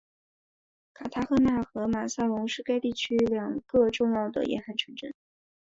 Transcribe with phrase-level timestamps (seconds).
[0.95, 5.13] 卡塔赫纳和马萨龙是该区两个重要的沿海城镇。